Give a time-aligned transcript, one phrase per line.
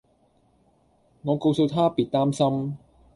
[1.21, 2.75] 我告訴她別擔心